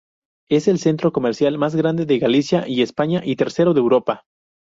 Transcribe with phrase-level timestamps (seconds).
[0.49, 4.23] Es el centro comercial más grande de Galicia y España, y tercero de Europa.